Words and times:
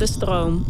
de 0.00 0.06
stroom. 0.06 0.64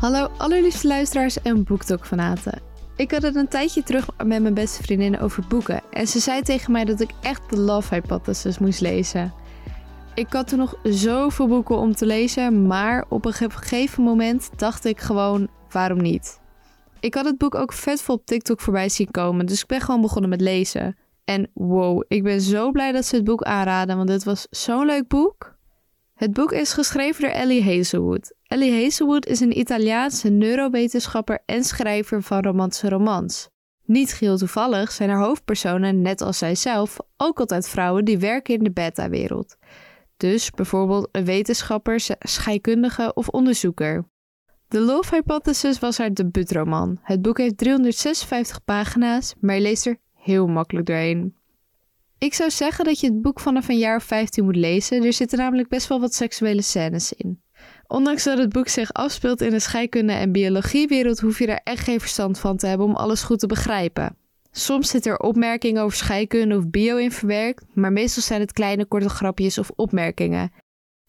Hallo 0.00 0.28
allerliefste 0.36 0.86
luisteraars 0.86 1.42
en 1.42 1.64
BookTok-fanaten. 1.64 2.60
Ik 2.96 3.10
had 3.10 3.22
het 3.22 3.34
een 3.34 3.48
tijdje 3.48 3.82
terug 3.82 4.08
met 4.24 4.42
mijn 4.42 4.54
beste 4.54 4.82
vriendin 4.82 5.20
over 5.20 5.44
boeken. 5.48 5.80
En 5.90 6.06
ze 6.08 6.18
zei 6.18 6.42
tegen 6.42 6.72
mij 6.72 6.84
dat 6.84 7.00
ik 7.00 7.10
echt 7.20 7.50
de 7.50 7.58
Love 7.58 7.94
Hypothesis 7.94 8.58
moest 8.58 8.80
lezen. 8.80 9.32
Ik 10.14 10.32
had 10.32 10.48
toen 10.48 10.58
nog 10.58 10.74
zoveel 10.82 11.46
boeken 11.46 11.76
om 11.76 11.94
te 11.94 12.06
lezen, 12.06 12.66
maar 12.66 13.04
op 13.08 13.24
een 13.24 13.32
gegeven 13.32 14.02
moment 14.02 14.50
dacht 14.56 14.84
ik 14.84 15.00
gewoon, 15.00 15.48
waarom 15.70 16.02
niet? 16.02 16.38
Ik 17.00 17.14
had 17.14 17.24
het 17.24 17.38
boek 17.38 17.54
ook 17.54 17.72
vet 17.72 18.02
vol 18.02 18.14
op 18.14 18.26
TikTok 18.26 18.60
voorbij 18.60 18.88
zien 18.88 19.10
komen, 19.10 19.46
dus 19.46 19.60
ik 19.60 19.66
ben 19.66 19.80
gewoon 19.80 20.00
begonnen 20.00 20.30
met 20.30 20.40
lezen. 20.40 20.96
En 21.24 21.50
wow, 21.54 22.04
ik 22.08 22.22
ben 22.22 22.40
zo 22.40 22.70
blij 22.70 22.92
dat 22.92 23.04
ze 23.04 23.16
het 23.16 23.24
boek 23.24 23.42
aanraden, 23.42 23.96
want 23.96 24.08
het 24.08 24.24
was 24.24 24.46
zo'n 24.50 24.86
leuk 24.86 25.08
boek. 25.08 25.56
Het 26.14 26.32
boek 26.32 26.52
is 26.52 26.72
geschreven 26.72 27.22
door 27.22 27.30
Ellie 27.30 27.64
Hazelwood. 27.64 28.34
Ellie 28.42 28.82
Hazelwood 28.82 29.26
is 29.26 29.40
een 29.40 29.58
Italiaanse 29.58 30.28
neurowetenschapper 30.28 31.42
en 31.46 31.64
schrijver 31.64 32.22
van 32.22 32.40
romantische 32.42 32.88
romans. 32.88 33.48
Niet 33.84 34.12
geheel 34.12 34.36
toevallig 34.36 34.92
zijn 34.92 35.10
haar 35.10 35.24
hoofdpersonen, 35.24 36.02
net 36.02 36.20
als 36.20 36.38
zijzelf, 36.38 36.96
ook 37.16 37.40
altijd 37.40 37.68
vrouwen 37.68 38.04
die 38.04 38.18
werken 38.18 38.54
in 38.54 38.64
de 38.64 38.70
beta-wereld. 38.70 39.56
Dus 40.16 40.50
bijvoorbeeld 40.50 41.08
een 41.12 41.24
wetenschapper, 41.24 42.00
scheikundige 42.18 43.14
of 43.14 43.28
onderzoeker. 43.28 44.04
The 44.68 44.80
Love 44.80 45.14
Hypothesis 45.14 45.78
was 45.78 45.98
haar 45.98 46.14
debuutroman. 46.14 46.98
Het 47.02 47.22
boek 47.22 47.38
heeft 47.38 47.58
356 47.58 48.64
pagina's, 48.64 49.34
maar 49.40 49.54
je 49.54 49.60
leest 49.60 49.86
er 49.86 49.96
heel 50.14 50.46
makkelijk 50.46 50.86
doorheen. 50.86 51.34
Ik 52.18 52.34
zou 52.34 52.50
zeggen 52.50 52.84
dat 52.84 53.00
je 53.00 53.06
het 53.06 53.22
boek 53.22 53.40
vanaf 53.40 53.68
een 53.68 53.78
jaar 53.78 53.96
of 53.96 54.04
15 54.04 54.44
moet 54.44 54.56
lezen. 54.56 55.04
Er 55.04 55.12
zitten 55.12 55.38
namelijk 55.38 55.68
best 55.68 55.88
wel 55.88 56.00
wat 56.00 56.14
seksuele 56.14 56.62
scènes 56.62 57.12
in. 57.12 57.42
Ondanks 57.86 58.24
dat 58.24 58.38
het 58.38 58.52
boek 58.52 58.68
zich 58.68 58.92
afspeelt 58.92 59.40
in 59.40 59.50
de 59.50 59.60
scheikunde- 59.60 60.12
en 60.12 60.32
biologiewereld, 60.32 61.20
hoef 61.20 61.38
je 61.38 61.46
daar 61.46 61.60
echt 61.64 61.84
geen 61.84 62.00
verstand 62.00 62.38
van 62.38 62.56
te 62.56 62.66
hebben 62.66 62.86
om 62.86 62.94
alles 62.94 63.22
goed 63.22 63.38
te 63.38 63.46
begrijpen. 63.46 64.16
Soms 64.50 64.88
zit 64.90 65.06
er 65.06 65.18
opmerkingen 65.18 65.82
over 65.82 65.96
scheikunde 65.96 66.56
of 66.56 66.70
bio 66.70 66.96
in 66.96 67.12
verwerkt, 67.12 67.64
maar 67.74 67.92
meestal 67.92 68.22
zijn 68.22 68.40
het 68.40 68.52
kleine 68.52 68.84
korte 68.84 69.08
grapjes 69.08 69.58
of 69.58 69.70
opmerkingen. 69.76 70.50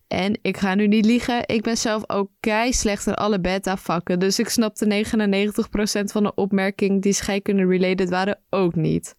En 0.10 0.40
ik 0.42 0.58
ga 0.58 0.76
nu 0.76 0.88
niet 0.88 1.06
liegen, 1.06 1.44
ik 1.46 1.62
ben 1.62 1.78
zelf 1.78 2.04
ook 2.08 2.30
kei 2.40 2.74
slecht 2.74 3.08
in 3.08 3.14
alle 3.14 3.40
beta-vakken, 3.40 4.20
dus 4.20 4.40
ik 4.40 4.50
snapte 4.50 5.04
99% 6.02 6.04
van 6.04 6.24
de 6.24 6.36
opmerkingen 6.36 7.00
die 7.00 7.14
scheikunde-related 7.14 8.10
waren 8.10 8.40
ook 8.50 8.76
niet. 8.76 9.16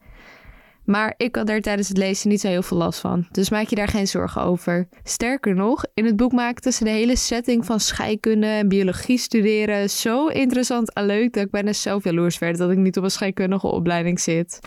Maar 0.85 1.15
ik 1.17 1.37
had 1.37 1.47
daar 1.47 1.61
tijdens 1.61 1.89
het 1.89 1.97
lezen 1.97 2.29
niet 2.29 2.41
zo 2.41 2.49
heel 2.49 2.63
veel 2.63 2.77
last 2.77 3.01
van. 3.01 3.27
Dus 3.31 3.51
maak 3.51 3.67
je 3.67 3.77
daar 3.77 3.89
geen 3.89 4.07
zorgen 4.07 4.43
over. 4.43 4.89
Sterker 5.03 5.55
nog, 5.55 5.85
in 5.95 6.05
het 6.05 6.17
boek 6.17 6.33
maakten 6.33 6.73
ze 6.73 6.85
de 6.85 6.91
hele 6.91 7.17
setting 7.17 7.65
van 7.65 7.81
scheikunde 7.81 8.47
en 8.47 8.69
biologie 8.69 9.19
studeren 9.19 9.91
zo 9.91 10.27
interessant 10.27 10.93
en 10.93 11.07
leuk 11.07 11.33
dat 11.33 11.45
ik 11.45 11.51
bijna 11.51 11.73
zelf 11.73 12.05
jaloers 12.05 12.39
werd 12.39 12.59
dat 12.59 12.71
ik 12.71 12.79
niet 12.79 12.97
op 12.97 13.05
een 13.05 13.11
scheikundige 13.11 13.67
opleiding 13.67 14.21
zit. 14.21 14.61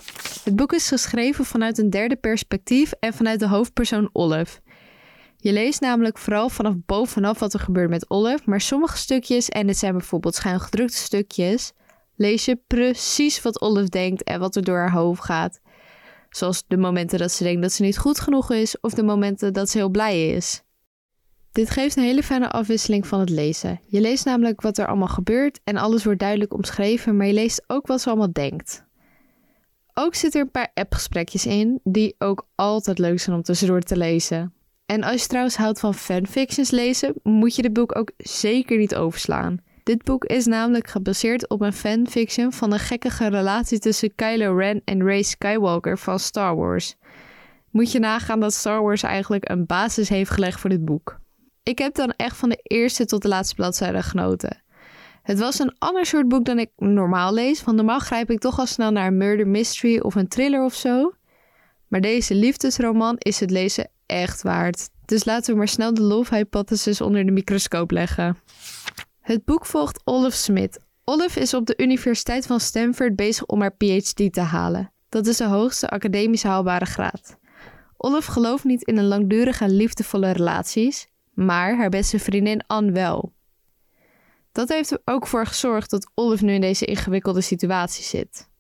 Het 0.43 0.55
boek 0.55 0.73
is 0.73 0.87
geschreven 0.87 1.45
vanuit 1.45 1.77
een 1.77 1.89
derde 1.89 2.15
perspectief 2.15 2.91
en 2.99 3.13
vanuit 3.13 3.39
de 3.39 3.47
hoofdpersoon 3.47 4.09
Olive. 4.13 4.59
Je 5.43 5.53
leest 5.53 5.81
namelijk 5.81 6.17
vooral 6.17 6.49
vanaf 6.49 6.73
bovenaf 6.85 7.39
wat 7.39 7.53
er 7.53 7.59
gebeurt 7.59 7.89
met 7.89 8.09
Olive, 8.09 8.43
maar 8.45 8.61
sommige 8.61 8.97
stukjes, 8.97 9.49
en 9.49 9.67
dit 9.67 9.77
zijn 9.77 9.91
bijvoorbeeld 9.91 10.35
schuingedrukte 10.35 10.97
stukjes, 10.97 11.71
lees 12.15 12.45
je 12.45 12.59
precies 12.67 13.41
wat 13.41 13.61
Olive 13.61 13.89
denkt 13.89 14.23
en 14.23 14.39
wat 14.39 14.55
er 14.55 14.63
door 14.63 14.77
haar 14.77 14.91
hoofd 14.91 15.23
gaat. 15.23 15.61
Zoals 16.29 16.63
de 16.67 16.77
momenten 16.77 17.19
dat 17.19 17.31
ze 17.31 17.43
denkt 17.43 17.61
dat 17.61 17.71
ze 17.71 17.81
niet 17.81 17.97
goed 17.97 18.19
genoeg 18.19 18.51
is 18.51 18.79
of 18.79 18.93
de 18.93 19.03
momenten 19.03 19.53
dat 19.53 19.69
ze 19.69 19.77
heel 19.77 19.89
blij 19.89 20.29
is. 20.29 20.61
Dit 21.51 21.69
geeft 21.69 21.95
een 21.95 22.03
hele 22.03 22.23
fijne 22.23 22.49
afwisseling 22.49 23.07
van 23.07 23.19
het 23.19 23.29
lezen. 23.29 23.79
Je 23.85 24.01
leest 24.01 24.25
namelijk 24.25 24.61
wat 24.61 24.77
er 24.77 24.87
allemaal 24.87 25.07
gebeurt 25.07 25.59
en 25.63 25.77
alles 25.77 26.03
wordt 26.03 26.19
duidelijk 26.19 26.53
omschreven, 26.53 27.17
maar 27.17 27.27
je 27.27 27.33
leest 27.33 27.63
ook 27.67 27.87
wat 27.87 28.01
ze 28.01 28.09
allemaal 28.09 28.33
denkt. 28.33 28.85
Ook 29.93 30.15
zitten 30.15 30.39
er 30.39 30.45
een 30.45 30.51
paar 30.51 30.71
appgesprekjes 30.73 31.45
in, 31.45 31.79
die 31.83 32.15
ook 32.17 32.47
altijd 32.55 32.99
leuk 32.99 33.19
zijn 33.19 33.35
om 33.35 33.41
tussendoor 33.41 33.81
te 33.81 33.97
lezen. 33.97 34.52
En 34.85 35.03
als 35.03 35.21
je 35.21 35.27
trouwens 35.27 35.55
houdt 35.55 35.79
van 35.79 35.93
fanfictions 35.93 36.71
lezen, 36.71 37.13
moet 37.23 37.55
je 37.55 37.61
dit 37.61 37.73
boek 37.73 37.97
ook 37.97 38.11
zeker 38.17 38.77
niet 38.77 38.95
overslaan. 38.95 39.57
Dit 39.83 40.03
boek 40.03 40.25
is 40.25 40.45
namelijk 40.45 40.87
gebaseerd 40.87 41.49
op 41.49 41.61
een 41.61 41.73
fanfiction 41.73 42.51
van 42.51 42.73
een 42.73 42.79
gekkige 42.79 43.27
relatie 43.27 43.79
tussen 43.79 44.15
Kylo 44.15 44.55
Ren 44.55 44.81
en 44.85 45.03
Rey 45.03 45.23
Skywalker 45.23 45.97
van 45.97 46.19
Star 46.19 46.55
Wars. 46.55 46.95
Moet 47.69 47.91
je 47.91 47.99
nagaan 47.99 48.39
dat 48.39 48.53
Star 48.53 48.81
Wars 48.81 49.03
eigenlijk 49.03 49.49
een 49.49 49.65
basis 49.65 50.09
heeft 50.09 50.31
gelegd 50.31 50.59
voor 50.59 50.69
dit 50.69 50.85
boek. 50.85 51.19
Ik 51.63 51.77
heb 51.77 51.95
dan 51.95 52.13
echt 52.17 52.37
van 52.37 52.49
de 52.49 52.59
eerste 52.63 53.05
tot 53.05 53.21
de 53.21 53.27
laatste 53.27 53.55
bladzijde 53.55 54.03
genoten. 54.03 54.63
Het 55.23 55.39
was 55.39 55.59
een 55.59 55.75
ander 55.77 56.05
soort 56.05 56.27
boek 56.27 56.45
dan 56.45 56.59
ik 56.59 56.69
normaal 56.77 57.33
lees, 57.33 57.63
want 57.63 57.77
normaal 57.77 57.99
grijp 57.99 58.31
ik 58.31 58.39
toch 58.39 58.59
al 58.59 58.65
snel 58.65 58.91
naar 58.91 59.07
een 59.07 59.17
murder 59.17 59.47
mystery 59.47 59.99
of 59.99 60.15
een 60.15 60.27
thriller 60.27 60.63
of 60.63 60.73
zo. 60.73 61.13
Maar 61.93 62.01
deze 62.01 62.35
liefdesroman 62.35 63.15
is 63.17 63.39
het 63.39 63.51
lezen 63.51 63.89
echt 64.05 64.41
waard. 64.41 64.89
Dus 65.05 65.25
laten 65.25 65.51
we 65.51 65.57
maar 65.57 65.67
snel 65.67 65.93
de 65.93 66.01
love 66.01 66.35
hypothesis 66.35 67.01
onder 67.01 67.25
de 67.25 67.31
microscoop 67.31 67.91
leggen. 67.91 68.37
Het 69.21 69.45
boek 69.45 69.65
volgt 69.65 70.01
Olive 70.03 70.37
Smith. 70.37 70.79
Olive 71.03 71.39
is 71.39 71.53
op 71.53 71.65
de 71.65 71.73
Universiteit 71.77 72.45
van 72.45 72.59
Stanford 72.59 73.15
bezig 73.15 73.45
om 73.45 73.61
haar 73.61 73.75
PhD 73.75 74.33
te 74.33 74.41
halen. 74.41 74.91
Dat 75.09 75.27
is 75.27 75.37
de 75.37 75.45
hoogste 75.45 75.89
academisch 75.89 76.43
haalbare 76.43 76.85
graad. 76.85 77.37
Olive 77.97 78.31
gelooft 78.31 78.63
niet 78.63 78.83
in 78.83 78.97
een 78.97 79.07
langdurige 79.07 79.69
liefdevolle 79.69 80.31
relaties, 80.31 81.07
maar 81.33 81.77
haar 81.77 81.89
beste 81.89 82.19
vriendin 82.19 82.63
Anne 82.67 82.91
wel. 82.91 83.33
Dat 84.51 84.69
heeft 84.69 84.91
er 84.91 85.01
ook 85.05 85.27
voor 85.27 85.45
gezorgd 85.45 85.89
dat 85.89 86.11
Olive 86.13 86.45
nu 86.45 86.53
in 86.53 86.61
deze 86.61 86.85
ingewikkelde 86.85 87.41
situatie 87.41 88.03
zit. 88.03 88.51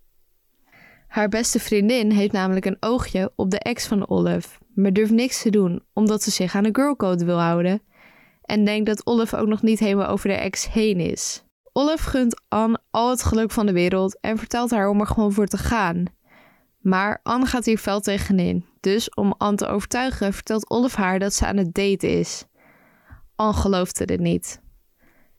Haar 1.13 1.29
beste 1.29 1.59
vriendin 1.59 2.11
heeft 2.11 2.31
namelijk 2.31 2.65
een 2.65 2.77
oogje 2.79 3.31
op 3.35 3.49
de 3.49 3.59
ex 3.59 3.87
van 3.87 4.09
Olive, 4.09 4.47
maar 4.75 4.93
durft 4.93 5.11
niks 5.11 5.41
te 5.41 5.49
doen 5.49 5.83
omdat 5.93 6.23
ze 6.23 6.31
zich 6.31 6.55
aan 6.55 6.63
de 6.63 6.69
girlcode 6.71 7.25
wil 7.25 7.39
houden 7.39 7.81
en 8.41 8.65
denkt 8.65 8.85
dat 8.85 9.05
Olive 9.05 9.37
ook 9.37 9.47
nog 9.47 9.61
niet 9.61 9.79
helemaal 9.79 10.07
over 10.07 10.29
de 10.29 10.35
ex 10.35 10.71
heen 10.71 10.99
is. 10.99 11.43
Olive 11.73 12.09
gunt 12.09 12.41
Anne 12.47 12.79
al 12.91 13.09
het 13.09 13.23
geluk 13.23 13.51
van 13.51 13.65
de 13.65 13.71
wereld 13.71 14.19
en 14.19 14.37
vertelt 14.37 14.71
haar 14.71 14.89
om 14.89 14.99
er 14.99 15.07
gewoon 15.07 15.33
voor 15.33 15.47
te 15.47 15.57
gaan. 15.57 16.05
Maar 16.79 17.19
Anne 17.23 17.45
gaat 17.45 17.65
hier 17.65 17.77
fel 17.77 17.99
tegenin. 17.99 18.65
Dus 18.79 19.13
om 19.13 19.33
Anne 19.37 19.57
te 19.57 19.67
overtuigen 19.67 20.33
vertelt 20.33 20.69
Olive 20.69 21.01
haar 21.01 21.19
dat 21.19 21.33
ze 21.33 21.45
aan 21.45 21.57
het 21.57 21.73
daten 21.73 22.19
is. 22.19 22.45
Anne 23.35 23.53
geloofde 23.53 24.05
dit 24.05 24.19
niet. 24.19 24.62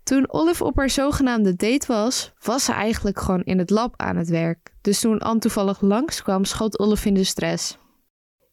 Toen 0.05 0.33
Olive 0.33 0.65
op 0.65 0.77
haar 0.77 0.91
zogenaamde 0.91 1.57
date 1.57 1.87
was, 1.87 2.33
was 2.43 2.65
ze 2.65 2.73
eigenlijk 2.73 3.21
gewoon 3.21 3.43
in 3.43 3.59
het 3.59 3.71
lab 3.71 3.95
aan 3.97 4.17
het 4.17 4.29
werk. 4.29 4.75
Dus 4.81 5.01
toen 5.01 5.19
Anne 5.19 5.41
toevallig 5.41 5.81
langskwam, 5.81 6.45
schoot 6.45 6.79
Olive 6.79 7.09
in 7.09 7.15
de 7.15 7.25
stress. 7.25 7.79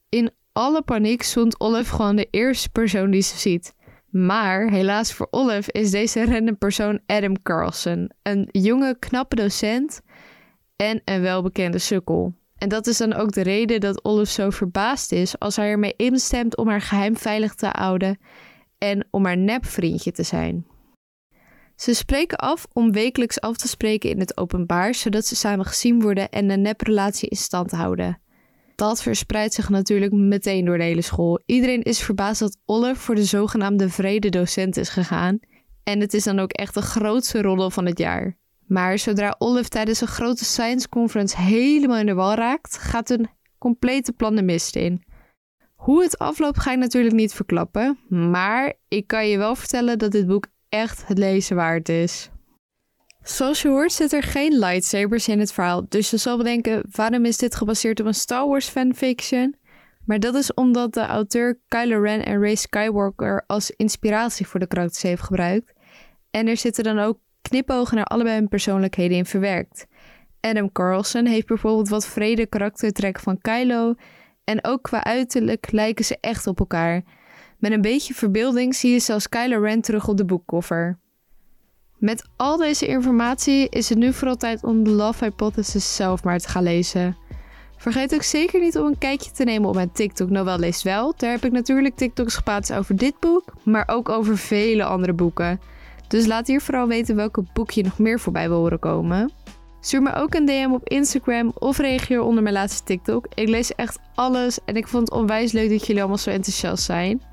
In 0.10 0.32
alle 0.52 0.82
paniek 0.82 1.24
zoent 1.24 1.60
Olive 1.60 1.96
gewoon 1.96 2.16
de 2.16 2.28
eerste 2.32 2.70
persoon 2.70 3.12
die 3.12 3.22
ze 3.22 3.38
ziet. 3.38 3.74
Maar 4.10 4.70
helaas 4.70 5.14
voor 5.14 5.28
Olive 5.30 5.72
is 5.72 5.92
deze 5.92 6.26
random 6.26 6.58
persoon 6.58 7.00
Adam 7.06 7.42
Carlson, 7.42 8.12
een 8.22 8.50
jonge, 8.52 8.96
knappe 9.00 9.36
docent 9.36 10.02
en 10.76 11.02
een 11.06 11.22
welbekende 11.22 11.80
sukkel. 11.80 12.34
En 12.58 12.70
dat 12.70 12.88
is 12.88 12.98
dan 12.98 13.14
ook 13.14 13.32
de 13.32 13.42
reden 13.42 13.80
dat 13.80 14.06
Olive 14.06 14.32
zo 14.32 14.50
verbaasd 14.50 15.12
is 15.12 15.40
als 15.40 15.56
hij 15.56 15.70
ermee 15.70 15.94
instemt 15.98 16.58
om 16.58 16.68
haar 16.68 16.82
geheim 16.82 17.18
veilig 17.18 17.56
te 17.56 17.70
houden 17.72 18.20
en 18.78 19.08
om 19.10 19.26
haar 19.26 19.38
nepvriendje 19.38 20.12
te 20.12 20.24
zijn. 20.24 20.66
Ze 21.82 21.94
spreken 21.94 22.38
af 22.38 22.66
om 22.74 22.92
wekelijks 22.92 23.40
af 23.40 23.58
te 23.58 23.68
spreken 23.68 24.10
in 24.10 24.20
het 24.20 24.38
openbaar, 24.38 24.96
zodat 24.96 25.26
ze 25.26 25.36
samen 25.36 25.66
gezien 25.66 26.02
worden 26.02 26.30
en 26.30 26.50
een 26.50 26.62
neprelatie 26.62 27.30
in 27.30 27.38
stand 27.38 27.72
houden 27.72 28.22
dat 28.82 29.02
verspreidt 29.02 29.54
zich 29.54 29.70
natuurlijk 29.70 30.12
meteen 30.12 30.66
door 30.66 30.78
de 30.78 30.84
hele 30.84 31.02
school. 31.02 31.42
Iedereen 31.46 31.82
is 31.82 32.02
verbaasd 32.02 32.40
dat 32.40 32.58
Olive 32.66 33.00
voor 33.00 33.16
de 33.16 33.24
zogenaamde 33.24 33.90
vrede 33.90 34.30
docent 34.30 34.78
is 34.78 34.90
gegaan. 34.90 35.40
En 35.84 36.00
het 36.00 36.14
is 36.14 36.24
dan 36.24 36.40
ook 36.40 36.52
echt 36.52 36.74
de 36.74 36.82
grootste 36.82 37.42
roddel 37.42 37.70
van 37.70 37.86
het 37.86 37.98
jaar. 37.98 38.38
Maar 38.68 38.98
zodra 38.98 39.36
Olive 39.38 39.70
tijdens 39.70 40.02
een 40.02 40.08
grote 40.08 40.46
science 40.46 40.90
conference 40.90 41.42
helemaal 41.42 41.98
in 41.98 42.06
de 42.06 42.14
wal 42.14 42.34
raakt, 42.34 42.78
gaat 42.78 43.10
een 43.10 43.30
complete 43.58 44.12
plan 44.12 44.36
de 44.36 44.44
mist 44.44 44.76
in. 44.76 45.04
Hoe 45.76 46.04
het 46.04 46.18
afloopt 46.18 46.60
ga 46.60 46.72
ik 46.72 46.78
natuurlijk 46.78 47.16
niet 47.16 47.34
verklappen, 47.34 48.00
maar 48.10 48.74
ik 48.88 49.08
kan 49.08 49.28
je 49.28 49.38
wel 49.38 49.56
vertellen 49.56 49.98
dat 49.98 50.12
dit 50.12 50.28
boek 50.28 50.46
echt 50.72 51.08
het 51.08 51.18
lezen 51.18 51.56
waard 51.56 51.90
is. 51.90 52.30
Zoals 53.24 53.62
je 53.62 53.68
hoort 53.68 53.92
zit 53.92 54.14
er 54.14 54.24
geen 54.24 54.60
lightsabers 54.60 55.28
in 55.28 55.40
het 55.40 55.54
verhaal, 55.54 55.86
dus 55.90 56.10
je 56.10 56.18
zal 56.18 56.38
bedenken 56.38 56.84
waarom 56.92 57.26
is 57.26 57.38
dit 57.38 57.56
gebaseerd 57.56 58.00
op 58.00 58.06
een 58.06 58.14
Star 58.14 58.48
Wars 58.48 58.68
fanfiction? 58.68 59.56
Maar 60.06 60.20
dat 60.20 60.36
is 60.36 60.54
omdat 60.54 60.94
de 60.94 61.06
auteur 61.06 61.60
Kylo 61.68 62.02
Ren 62.02 62.26
en 62.26 62.40
Rey 62.40 62.56
Skywalker 62.56 63.44
als 63.48 63.72
inspiratie 63.72 64.48
voor 64.48 64.60
de 64.60 64.68
karakters 64.68 65.04
heeft 65.04 65.22
gebruikt. 65.22 65.74
En 66.32 66.48
er 66.48 66.58
zitten 66.58 66.84
dan 66.84 67.00
ook 67.00 67.20
knipogen 67.42 67.96
naar 67.96 68.06
allebei 68.06 68.36
hun 68.36 68.48
persoonlijkheden 68.48 69.18
in 69.18 69.26
verwerkt. 69.26 69.88
Adam 70.40 70.72
Carlson 70.72 71.26
heeft 71.26 71.48
bijvoorbeeld 71.48 71.90
wat 71.90 72.08
vrede 72.08 72.46
karaktertrek 72.46 73.20
van 73.20 73.42
Kylo. 73.42 73.94
En 74.44 74.66
ook 74.66 74.82
qua 74.82 75.04
uiterlijk 75.04 75.72
lijken 75.72 76.06
ze 76.06 76.18
echt 76.22 76.48
op 76.48 76.60
elkaar. 76.60 77.04
Met 77.62 77.72
een 77.72 77.82
beetje 77.82 78.14
verbeelding 78.14 78.76
zie 78.76 78.92
je 78.92 79.00
zelfs 79.00 79.30
Kylo 79.30 79.62
Ren 79.62 79.82
terug 79.82 80.08
op 80.08 80.18
de 80.18 80.26
boekcover. 80.26 81.00
Met 81.98 82.26
al 82.38 82.58
deze 82.58 82.88
informatie 82.88 83.70
is 83.70 83.90
het 83.90 83.98
nu 83.98 84.14
vooral 84.14 84.38
tijd 84.38 84.64
om 84.64 84.84
de 84.84 84.90
Love 84.90 85.24
Hypothesis 85.24 85.96
zelf 85.96 86.24
maar 86.24 86.40
te 86.40 86.50
gaan 86.50 86.64
lezen. 86.64 87.18
Vergeet 87.78 88.14
ook 88.14 88.24
zeker 88.24 88.60
niet 88.60 88.78
om 88.78 88.86
een 88.86 88.98
kijkje 88.98 89.32
te 89.32 89.44
nemen 89.44 89.70
op 89.70 89.76
mijn 89.76 89.92
TikTok 89.92 90.30
Leest 90.30 90.82
Wel. 90.82 91.14
Daar 91.18 91.32
heb 91.32 91.46
ik 91.46 91.52
natuurlijk 91.52 91.96
TikToks 91.96 92.36
geplaatst 92.36 92.74
over 92.74 92.96
dit 92.96 93.20
boek, 93.20 93.54
maar 93.64 93.84
ook 93.88 94.10
over 94.10 94.38
vele 94.38 94.84
andere 94.84 95.14
boeken. 95.14 95.60
Dus 96.08 96.26
laat 96.26 96.48
hier 96.48 96.62
vooral 96.62 96.88
weten 96.88 97.16
welke 97.16 97.44
boek 97.54 97.72
je 97.72 97.84
nog 97.84 98.00
meer 98.00 98.20
voorbij 98.20 98.48
wil 98.48 98.58
horen 98.58 98.80
komen. 98.80 99.32
Stuur 99.80 100.02
me 100.02 100.14
ook 100.14 100.34
een 100.34 100.46
DM 100.46 100.70
op 100.72 100.90
Instagram 100.90 101.52
of 101.60 101.78
reageer 101.78 102.22
onder 102.22 102.44
mijn 102.44 102.56
laatste 102.56 102.84
TikTok. 102.84 103.26
Ik 103.34 103.48
lees 103.48 103.76
echt 103.76 104.00
alles 104.16 104.60
en 104.66 104.76
ik 104.76 104.88
vond 104.88 105.10
het 105.10 105.20
onwijs 105.20 105.52
leuk 105.52 105.70
dat 105.70 105.86
jullie 105.86 106.02
allemaal 106.02 106.18
zo 106.18 106.30
enthousiast 106.30 106.84
zijn. 106.84 107.30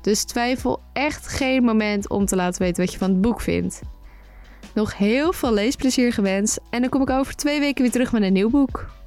Dus 0.00 0.24
twijfel 0.24 0.82
echt 0.92 1.28
geen 1.28 1.64
moment 1.64 2.08
om 2.08 2.26
te 2.26 2.36
laten 2.36 2.62
weten 2.62 2.82
wat 2.84 2.92
je 2.92 2.98
van 2.98 3.10
het 3.10 3.20
boek 3.20 3.40
vindt. 3.40 3.80
Nog 4.74 4.96
heel 4.96 5.32
veel 5.32 5.52
leesplezier 5.52 6.12
gewenst 6.12 6.60
en 6.70 6.80
dan 6.80 6.90
kom 6.90 7.02
ik 7.02 7.10
over 7.10 7.36
twee 7.36 7.60
weken 7.60 7.82
weer 7.82 7.92
terug 7.92 8.12
met 8.12 8.22
een 8.22 8.32
nieuw 8.32 8.50
boek. 8.50 8.97